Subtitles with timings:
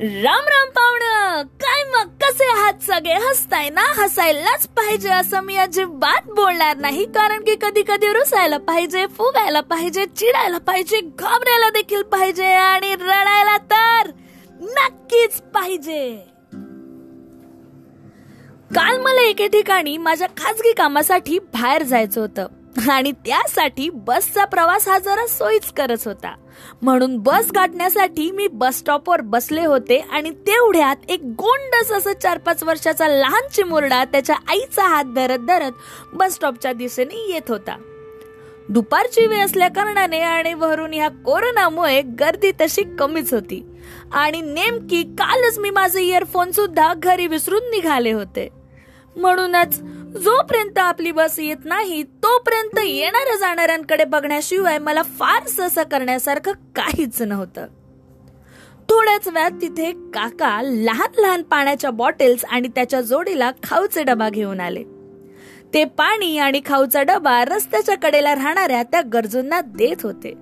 [0.00, 0.98] राम राम पाहुण
[1.46, 2.08] काय मग?
[2.22, 3.14] कसे आहात सगळे?
[3.14, 3.84] हसताय ना?
[3.96, 7.04] हसायलाच पाहिजे असं मी अजिबात बोलणार नाही.
[7.04, 13.56] कारण की कधी कधी रुसायला पाहिजे फुगायला पाहिजे चिडायला पाहिजे घाबरायला देखील पाहिजे आणि रडायला
[13.56, 14.10] तर
[14.60, 16.16] नक्कीच पाहिजे.
[18.74, 22.46] काल मला एके ठिकाणी माझ्या खाजगी कामासाठी बाहेर जायचं होतं.
[22.90, 26.34] आणि त्यासाठी बसचा प्रवास हा जरा सोयीस्करच होता.
[26.82, 32.62] म्हणून बस गाठण्यासाठी मी बस स्टॉपवर बसले होते आणि तेवढ्यात एक गोंडस असं चार पाच
[32.62, 35.72] वर्षाचा लहान चिमुरडा त्याच्या आईचा हात धरत धरत
[36.12, 37.76] बस स्टॉपच्या दिशेने येत होता.
[38.68, 43.66] दुपारची वेळ असल्या कारणाने आणि वरून ह्या कोरोनामुळे गर्दी तशी कमीच होती.
[44.12, 48.48] आणि नेमकी कालच मी माझे इयरफोन सुद्धा घरी विसरून निघाले होते.
[49.16, 49.80] म्हणूनच
[50.16, 57.66] जोपर्यंत आपली बस येत नाही तोपर्यंत येणाऱ्या जाणाऱ्यांकडे बघण्याशिवाय मला फार सहसा करण्यासारखं काहीच नव्हतं.
[58.88, 64.84] थोड्याच वेळात तिथे काका लहान लहान पाण्याच्या बॉटल्स आणि त्याच्या जोडीला खाऊचे डबा घेऊन आले.
[65.74, 70.34] ते पाणी आणि खाऊचा डबा रस्त्याच्या कडेला राहणाऱ्या त्या गरजूंना देत होते.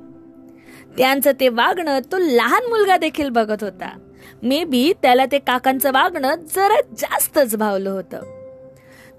[0.99, 3.99] त्यांचं ते वागणं तो लहान मुलगा देखील बघत होता.
[4.43, 8.44] मे बी त्याला ते काकांचं वागणं जरा जास्तच भावलं होतं.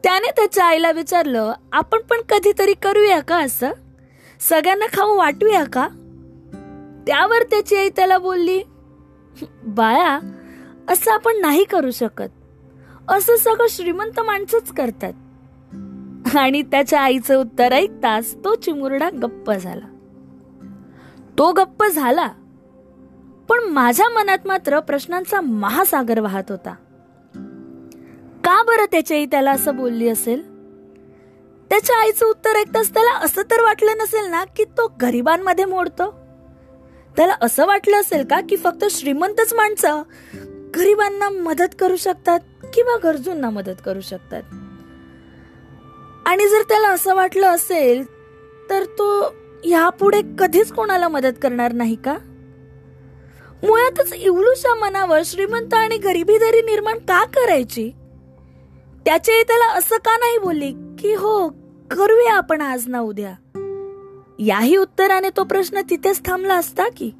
[0.06, 3.72] त्याने त्याच्या आईला विचारलं आपण पण कधीतरी करूया का असं?
[4.39, 5.88] सगळ्यांना खाऊ वाटूया का?
[7.08, 8.62] त्यावर त्याची आई त्याला बोलली
[9.64, 10.20] बाळा
[10.89, 12.30] असं आपण नाही करू शकत.
[13.08, 15.14] असं सगळं श्रीमंत माणसंच करतात.
[16.38, 19.86] आणि त्याच्या आईचं उत्तर ऐकताच तो चिमुरडा गप्प झाला.
[21.38, 22.28] तो गप्प झाला
[23.50, 26.75] पण माझ्या मनात मात्र प्रश्नांचा महासागर वाहत होता.
[28.46, 30.42] का बरं त्याच्या आई त्याला असं बोलली असेल?
[31.70, 36.12] त्याच्या आईचं उत्तर ऐकताच त्याला असं तर वाटलं नसेल ना की तो गरिबांमध्ये मोडतो?
[37.18, 40.02] त्याला असं वाटलं असेल का की फक्त श्रीमंतच माणसं
[40.76, 42.40] गरिबांना मदत करू शकतात
[42.74, 44.44] किंवा गरजूंना मदत करू शकतात?
[46.25, 48.03] आणि जर त्याला असं वाटलं असेल
[48.69, 52.18] तर तो यापुढे कधीच कोणाला मदत करणार नाही का?
[53.64, 57.92] मुळातच इवलूच्या मनावर श्रीमंत आणि गरिबी दरी निर्माण का करायची?
[59.06, 61.50] त्याचे त्याला असं का नाही बोलली की हो
[61.92, 63.34] करूया आपण आज ना उद्या?
[64.40, 67.12] याही उत्तराने तो प्रश्न तिथेच थांबला असता की?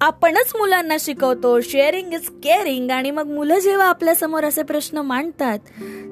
[0.00, 5.58] आपणच मुलांना शिकवतो शेअरिंग इज केअरिंग आणि मग मुलं जेव्हा आपल्यासमोर असे प्रश्न मांडतात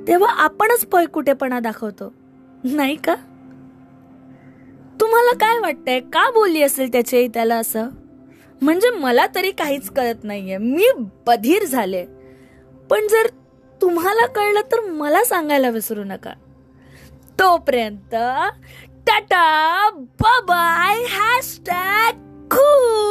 [0.09, 2.13] तेव्हा आपणच पळकुटेपणा दाखवतो.
[2.65, 3.15] नाही का?
[5.01, 6.01] तुम्हाला काय वाटतंय?
[6.01, 7.89] का बोलली असेल त्याचे त्याला असं?
[8.63, 10.59] म्हणजे मला तरी काहीच कळत नाहीये.
[10.59, 10.87] मी
[11.27, 12.07] बधीर झाले.
[12.91, 13.27] पण जर
[13.81, 16.33] तुम्हाला कळलं तर मला सांगायला विसरू नका.
[17.39, 18.15] तोपर्यंत
[19.07, 19.89] टाटा
[20.41, 22.13] बाय हॅशटॅग
[22.51, 23.10] खूप